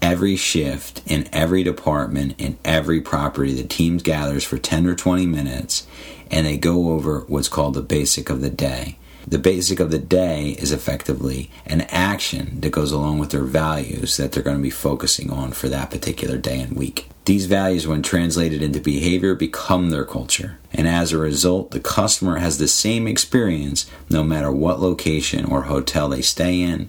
every 0.02 0.36
shift 0.36 1.02
in 1.06 1.26
every 1.32 1.62
department 1.62 2.34
in 2.36 2.58
every 2.66 3.00
property 3.00 3.54
the 3.54 3.64
team 3.66 3.96
gathers 3.96 4.44
for 4.44 4.58
10 4.58 4.86
or 4.86 4.94
20 4.94 5.24
minutes 5.24 5.86
and 6.30 6.46
they 6.46 6.58
go 6.58 6.90
over 6.90 7.20
what's 7.28 7.48
called 7.48 7.72
the 7.72 7.80
basic 7.80 8.28
of 8.28 8.42
the 8.42 8.50
day 8.50 8.98
the 9.26 9.38
basic 9.38 9.80
of 9.80 9.90
the 9.90 9.98
day 9.98 10.50
is 10.50 10.70
effectively 10.70 11.50
an 11.66 11.82
action 11.82 12.60
that 12.60 12.70
goes 12.70 12.92
along 12.92 13.18
with 13.18 13.30
their 13.30 13.42
values 13.42 14.16
that 14.16 14.32
they're 14.32 14.42
going 14.42 14.56
to 14.56 14.62
be 14.62 14.70
focusing 14.70 15.32
on 15.32 15.50
for 15.50 15.68
that 15.68 15.90
particular 15.90 16.38
day 16.38 16.60
and 16.60 16.76
week. 16.76 17.08
These 17.24 17.46
values, 17.46 17.88
when 17.88 18.02
translated 18.02 18.62
into 18.62 18.78
behavior, 18.78 19.34
become 19.34 19.90
their 19.90 20.04
culture. 20.04 20.58
And 20.72 20.86
as 20.86 21.12
a 21.12 21.18
result, 21.18 21.72
the 21.72 21.80
customer 21.80 22.36
has 22.36 22.58
the 22.58 22.68
same 22.68 23.08
experience 23.08 23.90
no 24.08 24.22
matter 24.22 24.52
what 24.52 24.80
location 24.80 25.44
or 25.44 25.62
hotel 25.62 26.08
they 26.08 26.22
stay 26.22 26.60
in, 26.60 26.88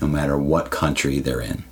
no 0.00 0.06
matter 0.06 0.38
what 0.38 0.70
country 0.70 1.18
they're 1.18 1.40
in. 1.40 1.64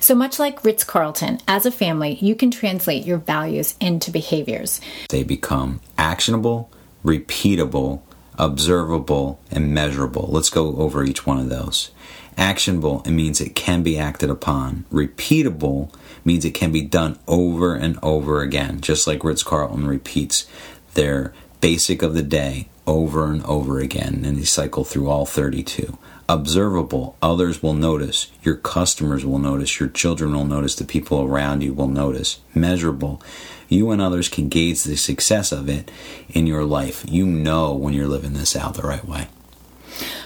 So 0.00 0.14
much 0.14 0.38
like 0.38 0.64
Ritz 0.64 0.84
Carlton, 0.84 1.40
as 1.48 1.64
a 1.64 1.70
family, 1.70 2.18
you 2.20 2.34
can 2.34 2.50
translate 2.50 3.06
your 3.06 3.18
values 3.18 3.74
into 3.80 4.10
behaviors. 4.10 4.80
They 5.08 5.22
become 5.22 5.80
actionable, 5.96 6.70
repeatable, 7.02 8.02
observable, 8.38 9.40
and 9.50 9.72
measurable. 9.72 10.28
Let's 10.30 10.50
go 10.50 10.76
over 10.76 11.04
each 11.04 11.26
one 11.26 11.38
of 11.38 11.48
those. 11.48 11.90
Actionable, 12.36 13.02
it 13.04 13.10
means 13.10 13.40
it 13.40 13.54
can 13.54 13.82
be 13.82 13.98
acted 13.98 14.28
upon. 14.28 14.84
Repeatable 14.92 15.94
means 16.24 16.44
it 16.44 16.54
can 16.54 16.72
be 16.72 16.82
done 16.82 17.18
over 17.28 17.74
and 17.74 17.98
over 18.02 18.40
again, 18.40 18.80
just 18.80 19.06
like 19.06 19.22
Ritz 19.22 19.42
Carlton 19.42 19.86
repeats 19.86 20.46
They're 20.94 21.32
basic 21.60 22.02
of 22.02 22.14
the 22.14 22.22
day 22.22 22.68
over 22.86 23.26
and 23.30 23.42
over 23.44 23.78
again, 23.78 24.22
and 24.24 24.36
they 24.36 24.44
cycle 24.44 24.84
through 24.84 25.08
all 25.08 25.26
32. 25.26 25.96
Observable, 26.28 27.16
others 27.20 27.62
will 27.62 27.74
notice. 27.74 28.30
Your 28.42 28.56
customers 28.56 29.26
will 29.26 29.38
notice. 29.38 29.78
Your 29.78 29.88
children 29.88 30.34
will 30.34 30.46
notice. 30.46 30.74
The 30.74 30.84
people 30.84 31.22
around 31.22 31.62
you 31.62 31.74
will 31.74 31.88
notice. 31.88 32.38
Measurable, 32.54 33.22
you 33.68 33.90
and 33.90 34.00
others 34.00 34.28
can 34.28 34.48
gauge 34.48 34.82
the 34.82 34.96
success 34.96 35.52
of 35.52 35.68
it 35.68 35.90
in 36.28 36.46
your 36.46 36.64
life. 36.64 37.04
You 37.08 37.26
know 37.26 37.72
when 37.74 37.94
you're 37.94 38.08
living 38.08 38.32
this 38.32 38.56
out 38.56 38.74
the 38.74 38.82
right 38.82 39.06
way. 39.06 39.28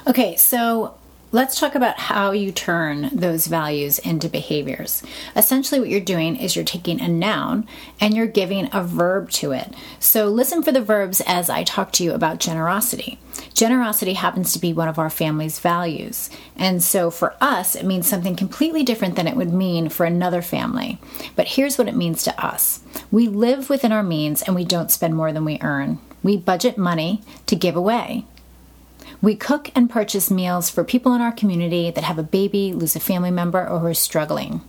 Okay, 0.06 0.36
so 0.36 0.94
Let's 1.30 1.60
talk 1.60 1.74
about 1.74 1.98
how 1.98 2.30
you 2.30 2.50
turn 2.50 3.10
those 3.12 3.48
values 3.48 3.98
into 3.98 4.30
behaviors. 4.30 5.02
Essentially, 5.36 5.78
what 5.78 5.90
you're 5.90 6.00
doing 6.00 6.36
is 6.36 6.56
you're 6.56 6.64
taking 6.64 7.02
a 7.02 7.08
noun 7.08 7.68
and 8.00 8.14
you're 8.14 8.26
giving 8.26 8.70
a 8.72 8.82
verb 8.82 9.28
to 9.32 9.52
it. 9.52 9.74
So, 9.98 10.28
listen 10.28 10.62
for 10.62 10.72
the 10.72 10.80
verbs 10.80 11.20
as 11.26 11.50
I 11.50 11.64
talk 11.64 11.92
to 11.92 12.04
you 12.04 12.12
about 12.14 12.40
generosity. 12.40 13.18
Generosity 13.52 14.14
happens 14.14 14.54
to 14.54 14.58
be 14.58 14.72
one 14.72 14.88
of 14.88 14.98
our 14.98 15.10
family's 15.10 15.60
values. 15.60 16.30
And 16.56 16.82
so, 16.82 17.10
for 17.10 17.36
us, 17.42 17.76
it 17.76 17.84
means 17.84 18.08
something 18.08 18.34
completely 18.34 18.82
different 18.82 19.14
than 19.14 19.28
it 19.28 19.36
would 19.36 19.52
mean 19.52 19.90
for 19.90 20.06
another 20.06 20.40
family. 20.40 20.98
But 21.36 21.48
here's 21.48 21.76
what 21.76 21.88
it 21.88 21.94
means 21.96 22.22
to 22.22 22.42
us 22.42 22.80
we 23.10 23.28
live 23.28 23.68
within 23.68 23.92
our 23.92 24.02
means 24.02 24.40
and 24.40 24.54
we 24.54 24.64
don't 24.64 24.90
spend 24.90 25.14
more 25.14 25.34
than 25.34 25.44
we 25.44 25.58
earn. 25.60 25.98
We 26.22 26.38
budget 26.38 26.78
money 26.78 27.20
to 27.44 27.54
give 27.54 27.76
away. 27.76 28.24
We 29.20 29.34
cook 29.34 29.70
and 29.74 29.90
purchase 29.90 30.30
meals 30.30 30.70
for 30.70 30.84
people 30.84 31.14
in 31.14 31.20
our 31.20 31.32
community 31.32 31.90
that 31.90 32.04
have 32.04 32.18
a 32.18 32.22
baby, 32.22 32.72
lose 32.72 32.96
a 32.96 33.00
family 33.00 33.30
member, 33.30 33.66
or 33.66 33.80
who 33.80 33.86
are 33.86 33.94
struggling. 33.94 34.60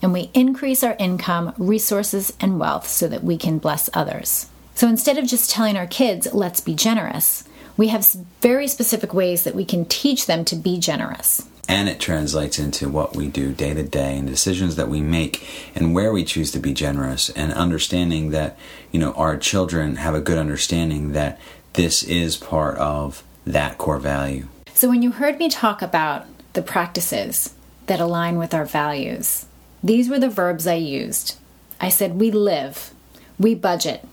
And 0.00 0.12
we 0.12 0.30
increase 0.34 0.82
our 0.82 0.96
income, 0.98 1.54
resources, 1.58 2.32
and 2.40 2.58
wealth 2.58 2.88
so 2.88 3.08
that 3.08 3.24
we 3.24 3.36
can 3.36 3.58
bless 3.58 3.90
others. 3.92 4.48
So 4.74 4.88
instead 4.88 5.18
of 5.18 5.26
just 5.26 5.50
telling 5.50 5.76
our 5.76 5.86
kids, 5.86 6.32
let's 6.32 6.60
be 6.60 6.74
generous, 6.74 7.44
we 7.76 7.88
have 7.88 8.06
very 8.40 8.68
specific 8.68 9.14
ways 9.14 9.44
that 9.44 9.54
we 9.54 9.64
can 9.64 9.84
teach 9.84 10.26
them 10.26 10.44
to 10.46 10.56
be 10.56 10.78
generous. 10.78 11.48
And 11.66 11.88
it 11.88 11.98
translates 11.98 12.58
into 12.58 12.88
what 12.88 13.16
we 13.16 13.28
do 13.28 13.52
day 13.52 13.72
to 13.72 13.82
day 13.82 14.18
and 14.18 14.28
decisions 14.28 14.76
that 14.76 14.88
we 14.88 15.00
make 15.00 15.46
and 15.74 15.94
where 15.94 16.12
we 16.12 16.24
choose 16.24 16.50
to 16.52 16.58
be 16.58 16.74
generous 16.74 17.30
and 17.30 17.52
understanding 17.52 18.30
that, 18.30 18.58
you 18.92 19.00
know, 19.00 19.12
our 19.12 19.38
children 19.38 19.96
have 19.96 20.14
a 20.14 20.20
good 20.20 20.36
understanding 20.36 21.12
that 21.12 21.40
this 21.72 22.02
is 22.02 22.36
part 22.36 22.76
of 22.76 23.22
that 23.46 23.78
core 23.78 23.98
value. 23.98 24.48
So, 24.72 24.88
when 24.88 25.02
you 25.02 25.12
heard 25.12 25.38
me 25.38 25.48
talk 25.48 25.82
about 25.82 26.26
the 26.54 26.62
practices 26.62 27.54
that 27.86 28.00
align 28.00 28.38
with 28.38 28.54
our 28.54 28.64
values, 28.64 29.46
these 29.82 30.08
were 30.08 30.18
the 30.18 30.28
verbs 30.28 30.66
I 30.66 30.74
used. 30.74 31.36
I 31.80 31.88
said, 31.88 32.18
We 32.18 32.30
live, 32.30 32.92
we 33.38 33.54
budget, 33.54 34.06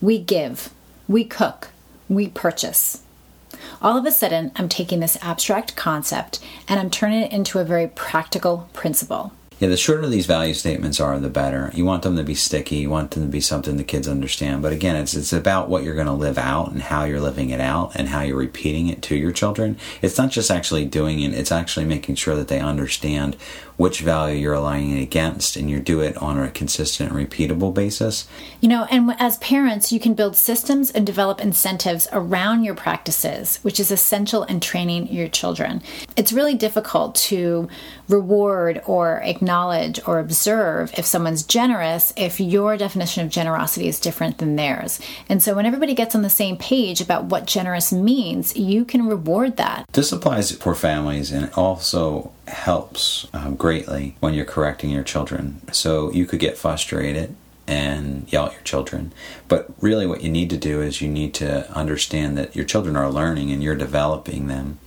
we 0.00 0.18
give, 0.18 0.70
we 1.06 1.24
cook, 1.24 1.68
we 2.08 2.28
purchase. 2.28 3.02
All 3.80 3.96
of 3.96 4.06
a 4.06 4.10
sudden, 4.10 4.52
I'm 4.56 4.68
taking 4.68 5.00
this 5.00 5.18
abstract 5.22 5.76
concept 5.76 6.40
and 6.68 6.78
I'm 6.78 6.90
turning 6.90 7.22
it 7.22 7.32
into 7.32 7.58
a 7.58 7.64
very 7.64 7.88
practical 7.88 8.68
principle. 8.72 9.32
Yeah, 9.62 9.68
the 9.68 9.76
shorter 9.76 10.08
these 10.08 10.26
value 10.26 10.54
statements 10.54 10.98
are, 10.98 11.20
the 11.20 11.30
better. 11.30 11.70
You 11.72 11.84
want 11.84 12.02
them 12.02 12.16
to 12.16 12.24
be 12.24 12.34
sticky. 12.34 12.78
You 12.78 12.90
want 12.90 13.12
them 13.12 13.22
to 13.22 13.28
be 13.28 13.40
something 13.40 13.76
the 13.76 13.84
kids 13.84 14.08
understand. 14.08 14.60
But 14.60 14.72
again, 14.72 14.96
it's 14.96 15.14
it's 15.14 15.32
about 15.32 15.68
what 15.68 15.84
you're 15.84 15.94
going 15.94 16.08
to 16.08 16.12
live 16.12 16.36
out 16.36 16.72
and 16.72 16.82
how 16.82 17.04
you're 17.04 17.20
living 17.20 17.50
it 17.50 17.60
out 17.60 17.92
and 17.94 18.08
how 18.08 18.22
you're 18.22 18.36
repeating 18.36 18.88
it 18.88 19.02
to 19.02 19.14
your 19.14 19.30
children. 19.30 19.78
It's 20.00 20.18
not 20.18 20.32
just 20.32 20.50
actually 20.50 20.86
doing 20.86 21.20
it. 21.20 21.32
It's 21.32 21.52
actually 21.52 21.86
making 21.86 22.16
sure 22.16 22.34
that 22.34 22.48
they 22.48 22.58
understand 22.58 23.36
which 23.76 24.00
value 24.00 24.36
you're 24.36 24.52
aligning 24.52 24.98
it 24.98 25.02
against 25.02 25.56
and 25.56 25.70
you 25.70 25.80
do 25.80 26.00
it 26.00 26.16
on 26.18 26.38
a 26.38 26.50
consistent 26.50 27.12
repeatable 27.12 27.72
basis. 27.72 28.28
You 28.60 28.68
know, 28.68 28.86
and 28.90 29.14
as 29.18 29.38
parents, 29.38 29.92
you 29.92 29.98
can 29.98 30.14
build 30.14 30.36
systems 30.36 30.90
and 30.90 31.06
develop 31.06 31.40
incentives 31.40 32.06
around 32.12 32.64
your 32.64 32.74
practices, 32.74 33.58
which 33.62 33.78
is 33.80 33.90
essential 33.90 34.42
in 34.44 34.60
training 34.60 35.06
your 35.08 35.28
children. 35.28 35.82
It's 36.16 36.32
really 36.32 36.54
difficult 36.54 37.14
to 37.14 37.68
reward 38.08 38.82
or 38.86 39.22
acknowledge 39.22 39.51
or 40.06 40.18
observe 40.18 40.92
if 40.96 41.04
someone's 41.04 41.42
generous 41.42 42.12
if 42.16 42.40
your 42.40 42.76
definition 42.76 43.24
of 43.24 43.30
generosity 43.30 43.88
is 43.88 44.00
different 44.00 44.38
than 44.38 44.56
theirs. 44.56 45.00
And 45.28 45.42
so 45.42 45.54
when 45.54 45.66
everybody 45.66 45.94
gets 45.94 46.14
on 46.14 46.22
the 46.22 46.30
same 46.30 46.56
page 46.56 47.00
about 47.00 47.24
what 47.24 47.46
generous 47.46 47.92
means, 47.92 48.56
you 48.56 48.84
can 48.84 49.06
reward 49.06 49.56
that. 49.56 49.86
This 49.92 50.12
applies 50.12 50.52
for 50.52 50.74
families 50.74 51.30
and 51.32 51.46
it 51.46 51.58
also 51.58 52.32
helps 52.48 53.26
um, 53.32 53.56
greatly 53.56 54.16
when 54.20 54.34
you're 54.34 54.44
correcting 54.44 54.90
your 54.90 55.04
children. 55.04 55.60
So 55.72 56.10
you 56.12 56.26
could 56.26 56.40
get 56.40 56.56
frustrated 56.56 57.34
and 57.66 58.30
yell 58.32 58.46
at 58.46 58.52
your 58.52 58.62
children. 58.62 59.12
But 59.48 59.72
really, 59.80 60.06
what 60.06 60.22
you 60.22 60.30
need 60.30 60.50
to 60.50 60.56
do 60.56 60.80
is 60.80 61.00
you 61.00 61.08
need 61.08 61.32
to 61.34 61.70
understand 61.72 62.36
that 62.36 62.56
your 62.56 62.64
children 62.64 62.96
are 62.96 63.10
learning 63.10 63.50
and 63.52 63.62
you're 63.62 63.76
developing 63.76 64.48
them, 64.48 64.78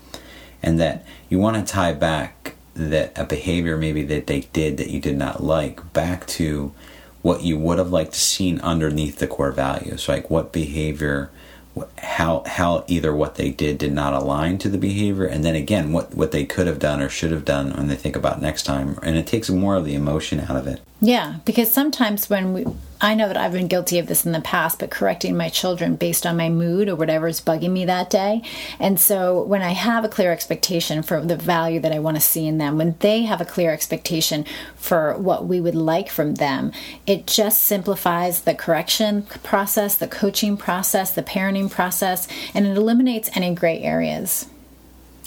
and 0.62 0.80
that 0.80 1.06
you 1.30 1.40
want 1.40 1.56
to 1.56 1.74
tie 1.74 1.94
back 1.94 2.45
that 2.76 3.18
a 3.18 3.24
behavior 3.24 3.78
maybe 3.78 4.04
that 4.04 4.28
they 4.28 4.42
did 4.54 4.78
that 4.78 4.90
you 4.90 5.00
did 5.00 5.18
not 5.18 5.44
like 5.44 5.94
back 5.94 6.28
to 6.28 6.74
what 7.22 7.42
you 7.42 7.58
would 7.58 7.80
have 7.80 7.90
liked 7.90 8.14
to 8.14 8.20
seen 8.20 8.60
underneath 8.62 9.18
the 9.18 9.28
core 9.28 9.52
values. 9.52 10.08
Like 10.08 10.30
what 10.30 10.52
behavior 10.52 11.32
how 11.98 12.44
how 12.46 12.86
either 12.88 13.14
what 13.14 13.36
they 13.36 13.50
did 13.50 13.78
did 13.78 13.92
not 13.92 14.14
align 14.14 14.58
to 14.58 14.70
the 14.70 14.78
behavior 14.78 15.26
and 15.26 15.44
then 15.44 15.56
again 15.56 15.92
what 15.92 16.16
what 16.16 16.32
they 16.32 16.46
could 16.46 16.68
have 16.68 16.80
done 16.80 17.02
or 17.02 17.10
should 17.10 17.32
have 17.32 17.44
done 17.44 17.72
when 17.74 17.88
they 17.88 17.96
think 17.96 18.16
about 18.16 18.42
next 18.42 18.64
time. 18.64 19.00
And 19.02 19.18
it 19.18 19.28
takes 19.28 19.50
more 19.50 19.76
of 19.76 19.86
the 19.86 19.96
emotion 19.96 20.40
out 20.40 20.56
of 20.56 20.68
it 20.68 20.82
yeah 21.02 21.36
because 21.46 21.72
sometimes 21.72 22.30
when 22.30 22.54
we 22.54 22.66
I 23.02 23.14
know 23.14 23.28
that 23.28 23.38
I've 23.38 23.52
been 23.52 23.68
guilty 23.68 24.00
of 24.00 24.08
this 24.08 24.26
in 24.26 24.32
the 24.32 24.42
past, 24.42 24.80
but 24.80 24.90
correcting 24.90 25.36
my 25.36 25.50
children 25.50 25.96
based 25.96 26.26
on 26.26 26.38
my 26.38 26.50
mood 26.50 26.88
or 26.88 26.96
whatever 26.96 27.28
is 27.28 27.42
bugging 27.42 27.72
me 27.72 27.86
that 27.86 28.10
day. 28.10 28.42
And 28.80 29.00
so 29.00 29.44
when 29.44 29.62
I 29.62 29.72
have 29.72 30.06
a 30.06 30.10
clear 30.10 30.32
expectation 30.32 31.04
for 31.04 31.22
the 31.22 31.36
value 31.36 31.80
that 31.82 31.92
I 31.92 32.00
want 32.00 32.18
to 32.18 32.22
see 32.22 32.48
in 32.48 32.58
them, 32.58 32.78
when 32.78 32.96
they 33.00 33.24
have 33.24 33.42
a 33.42 33.46
clear 33.46 33.72
expectation 33.72 34.46
for 34.76 35.18
what 35.18 35.46
we 35.46 35.60
would 35.60 35.76
like 35.76 36.10
from 36.10 36.36
them, 36.36 36.72
it 37.06 37.28
just 37.28 37.64
simplifies 37.64 38.42
the 38.42 38.56
correction 38.56 39.24
process, 39.44 39.96
the 39.96 40.08
coaching 40.08 40.56
process, 40.56 41.12
the 41.12 41.24
parenting 41.24 41.70
process, 41.70 42.28
and 42.54 42.66
it 42.66 42.78
eliminates 42.78 43.30
any 43.36 43.54
gray 43.54 43.82
areas 43.82 44.48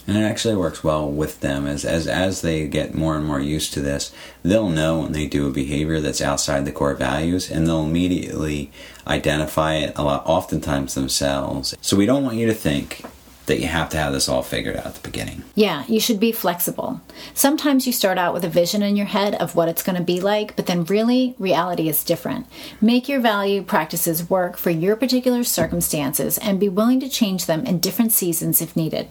and 0.08 0.16
it 0.16 0.22
actually 0.22 0.56
works 0.56 0.82
well 0.82 1.08
with 1.08 1.40
them 1.40 1.66
as 1.66 1.84
as 1.84 2.08
as 2.08 2.40
they 2.40 2.66
get 2.66 2.94
more 2.94 3.14
and 3.14 3.26
more 3.26 3.40
used 3.40 3.72
to 3.74 3.80
this 3.80 4.12
they'll 4.42 4.70
know 4.70 5.00
when 5.00 5.12
they 5.12 5.26
do 5.26 5.46
a 5.46 5.52
behavior 5.52 6.00
that's 6.00 6.22
outside 6.22 6.64
the 6.64 6.72
core 6.72 6.94
values 6.94 7.50
and 7.50 7.66
they'll 7.66 7.84
immediately 7.84 8.72
identify 9.06 9.74
it 9.74 9.92
a 9.96 10.02
lot 10.02 10.26
oftentimes 10.26 10.94
themselves 10.94 11.76
so 11.80 11.96
we 11.96 12.06
don't 12.06 12.24
want 12.24 12.36
you 12.36 12.46
to 12.46 12.54
think 12.54 13.04
that 13.46 13.60
you 13.60 13.66
have 13.66 13.88
to 13.88 13.96
have 13.96 14.12
this 14.12 14.28
all 14.28 14.42
figured 14.42 14.76
out 14.76 14.84
at 14.84 14.94
the 14.94 15.00
beginning. 15.00 15.42
Yeah, 15.54 15.84
you 15.88 16.00
should 16.00 16.20
be 16.20 16.32
flexible. 16.32 17.00
Sometimes 17.32 17.86
you 17.86 17.94
start 17.94 18.18
out 18.18 18.34
with 18.34 18.44
a 18.44 18.48
vision 18.50 18.82
in 18.82 18.94
your 18.94 19.06
head 19.06 19.34
of 19.36 19.56
what 19.56 19.70
it's 19.70 19.82
going 19.82 19.96
to 19.96 20.04
be 20.04 20.20
like, 20.20 20.54
but 20.54 20.66
then 20.66 20.84
really, 20.84 21.34
reality 21.38 21.88
is 21.88 22.04
different. 22.04 22.46
Make 22.78 23.08
your 23.08 23.20
value 23.20 23.62
practices 23.62 24.28
work 24.28 24.58
for 24.58 24.68
your 24.68 24.96
particular 24.96 25.44
circumstances 25.44 26.36
and 26.36 26.60
be 26.60 26.68
willing 26.68 27.00
to 27.00 27.08
change 27.08 27.46
them 27.46 27.64
in 27.64 27.80
different 27.80 28.12
seasons 28.12 28.60
if 28.60 28.76
needed 28.76 29.08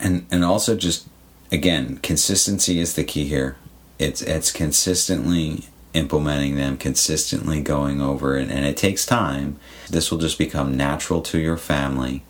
and 0.00 0.26
and 0.30 0.44
also 0.44 0.76
just 0.76 1.06
again 1.52 1.98
consistency 1.98 2.80
is 2.80 2.94
the 2.94 3.04
key 3.04 3.24
here. 3.24 3.56
It's 3.98 4.22
it's 4.22 4.50
consistently 4.50 5.66
implementing 5.92 6.54
them 6.54 6.76
consistently 6.76 7.60
going 7.60 8.00
over 8.00 8.36
it 8.36 8.50
and 8.50 8.64
it 8.64 8.76
takes 8.76 9.04
time. 9.04 9.58
This 9.88 10.10
will 10.10 10.18
just 10.18 10.38
become 10.38 10.76
natural 10.76 11.20
to 11.22 11.38
your 11.38 11.56
family 11.56 12.22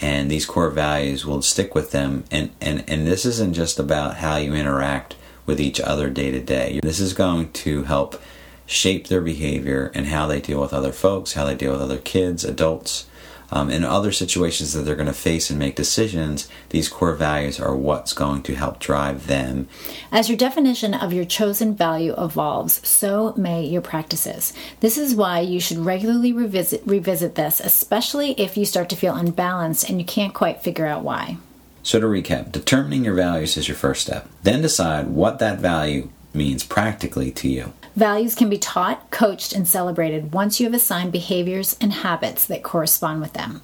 and 0.00 0.30
these 0.30 0.44
core 0.44 0.70
values 0.70 1.24
will 1.24 1.42
stick 1.42 1.74
with 1.74 1.90
them. 1.90 2.24
And 2.30 2.50
and 2.60 2.84
and 2.88 3.06
this 3.06 3.24
isn't 3.24 3.54
just 3.54 3.78
about 3.78 4.16
how 4.16 4.36
you 4.36 4.54
interact 4.54 5.16
with 5.46 5.60
each 5.60 5.80
other 5.80 6.10
day 6.10 6.30
to 6.30 6.40
day. 6.40 6.80
This 6.82 7.00
is 7.00 7.14
going 7.14 7.52
to 7.52 7.84
help 7.84 8.20
shape 8.66 9.08
their 9.08 9.20
behavior 9.20 9.90
and 9.94 10.06
how 10.06 10.26
they 10.26 10.40
deal 10.40 10.60
with 10.60 10.72
other 10.72 10.92
folks 10.92 11.32
how 11.32 11.44
they 11.44 11.54
deal 11.54 11.72
with 11.72 11.82
other 11.82 11.98
kids 11.98 12.44
adults 12.44 13.06
um, 13.52 13.70
in 13.70 13.84
other 13.84 14.12
situations 14.12 14.72
that 14.72 14.80
they're 14.80 14.96
going 14.96 15.06
to 15.06 15.12
face 15.12 15.50
and 15.50 15.58
make 15.58 15.76
decisions, 15.76 16.48
these 16.70 16.88
core 16.88 17.12
values 17.14 17.60
are 17.60 17.76
what's 17.76 18.14
going 18.14 18.42
to 18.44 18.54
help 18.54 18.78
drive 18.78 19.26
them. 19.26 19.68
As 20.10 20.30
your 20.30 20.38
definition 20.38 20.94
of 20.94 21.12
your 21.12 21.26
chosen 21.26 21.74
value 21.74 22.14
evolves, 22.16 22.86
so 22.88 23.34
may 23.36 23.66
your 23.66 23.82
practices. 23.82 24.54
This 24.80 24.96
is 24.96 25.14
why 25.14 25.40
you 25.40 25.60
should 25.60 25.78
regularly 25.78 26.32
revisit 26.32 26.82
revisit 26.86 27.34
this, 27.34 27.60
especially 27.60 28.32
if 28.40 28.56
you 28.56 28.64
start 28.64 28.88
to 28.88 28.96
feel 28.96 29.14
unbalanced 29.14 29.88
and 29.88 30.00
you 30.00 30.06
can't 30.06 30.32
quite 30.32 30.62
figure 30.62 30.86
out 30.86 31.04
why. 31.04 31.36
So 31.82 32.00
to 32.00 32.06
recap, 32.06 32.52
determining 32.52 33.04
your 33.04 33.14
values 33.14 33.58
is 33.58 33.68
your 33.68 33.76
first 33.76 34.00
step. 34.00 34.28
Then 34.42 34.62
decide 34.62 35.08
what 35.08 35.40
that 35.40 35.58
value 35.58 36.08
means 36.32 36.64
practically 36.64 37.30
to 37.32 37.48
you. 37.48 37.74
Values 37.96 38.34
can 38.34 38.48
be 38.48 38.58
taught, 38.58 39.10
coached, 39.10 39.52
and 39.52 39.68
celebrated 39.68 40.32
once 40.32 40.58
you 40.58 40.66
have 40.66 40.74
assigned 40.74 41.12
behaviors 41.12 41.76
and 41.80 41.92
habits 41.92 42.46
that 42.46 42.62
correspond 42.62 43.20
with 43.20 43.34
them. 43.34 43.62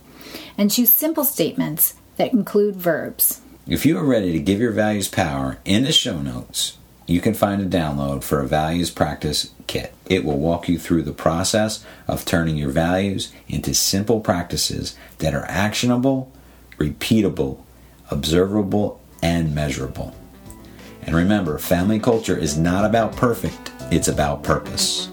And 0.59 0.71
choose 0.71 0.93
simple 0.93 1.25
statements 1.25 1.95
that 2.17 2.33
include 2.33 2.77
verbs. 2.77 3.41
If 3.67 3.87
you 3.87 3.97
are 3.97 4.05
ready 4.05 4.33
to 4.33 4.39
give 4.41 4.61
your 4.61 4.73
values 4.73 5.09
power, 5.09 5.59
in 5.65 5.85
the 5.85 5.93
show 5.93 6.21
notes, 6.21 6.77
you 7.07 7.23
can 7.23 7.33
find 7.33 7.63
a 7.63 7.79
download 7.79 8.23
for 8.23 8.41
a 8.41 8.47
values 8.47 8.91
practice 8.91 9.51
kit. 9.67 9.95
It 10.11 10.25
will 10.25 10.39
walk 10.39 10.69
you 10.69 10.79
through 10.79 11.05
the 11.05 11.13
process 11.13 11.83
of 12.07 12.27
turning 12.27 12.57
your 12.57 12.71
values 12.71 13.33
into 13.49 13.73
simple 13.73 14.21
practices 14.21 14.95
that 15.19 15.35
are 15.35 15.47
actionable, 15.47 16.31
repeatable, 16.77 17.61
observable, 18.11 19.01
and 19.23 19.55
measurable. 19.55 20.15
And 21.03 21.17
remember, 21.17 21.57
family 21.57 21.99
culture 21.99 22.37
is 22.37 22.59
not 22.59 22.85
about 22.85 23.17
perfect, 23.17 23.71
it's 23.91 24.09
about 24.09 24.43
purpose. 24.43 25.09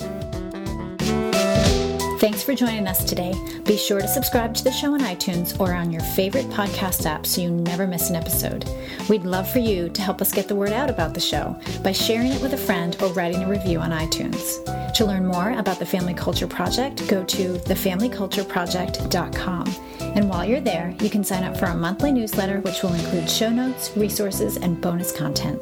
Thanks 2.25 2.41
for 2.41 2.55
joining 2.55 2.87
us 2.87 3.03
today. 3.03 3.35
Be 3.65 3.77
sure 3.77 4.01
to 4.01 4.07
subscribe 4.07 4.55
to 4.55 4.63
the 4.63 4.71
show 4.71 4.93
on 4.93 5.01
iTunes 5.01 5.59
or 5.59 5.73
on 5.73 5.91
your 5.91 6.01
favorite 6.01 6.47
podcast 6.47 7.05
app 7.05 7.25
so 7.25 7.41
you 7.41 7.51
never 7.51 7.85
miss 7.85 8.09
an 8.09 8.15
episode. 8.15 8.67
We'd 9.09 9.25
love 9.25 9.47
for 9.47 9.59
you 9.59 9.89
to 9.89 10.01
help 10.01 10.21
us 10.21 10.31
get 10.31 10.47
the 10.47 10.55
word 10.55 10.71
out 10.71 10.89
about 10.89 11.13
the 11.13 11.19
show 11.19 11.55
by 11.83 11.91
sharing 11.91 12.31
it 12.31 12.41
with 12.41 12.53
a 12.53 12.57
friend 12.57 12.97
or 13.01 13.13
writing 13.13 13.43
a 13.43 13.49
review 13.49 13.79
on 13.79 13.91
iTunes. 13.91 14.63
To 14.95 15.05
learn 15.05 15.27
more 15.27 15.51
about 15.51 15.77
the 15.77 15.85
Family 15.85 16.13
Culture 16.13 16.47
Project, 16.47 17.05
go 17.07 17.23
to 17.25 17.53
thefamilycultureproject.com. 17.53 19.75
And 19.99 20.29
while 20.29 20.45
you're 20.45 20.61
there, 20.61 20.95
you 21.01 21.09
can 21.11 21.23
sign 21.23 21.43
up 21.43 21.57
for 21.57 21.67
our 21.67 21.75
monthly 21.75 22.11
newsletter, 22.11 22.59
which 22.61 22.81
will 22.81 22.93
include 22.93 23.29
show 23.29 23.49
notes, 23.49 23.95
resources, 23.95 24.57
and 24.57 24.81
bonus 24.81 25.11
content. 25.11 25.61